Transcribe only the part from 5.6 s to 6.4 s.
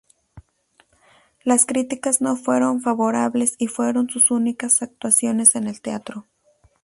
el teatro.